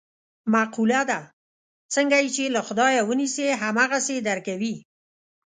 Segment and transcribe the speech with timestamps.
[0.53, 1.19] مقوله ده:
[1.93, 4.75] څنګه یې چې له خدایه و نیسې هم هغسې یې در کوي.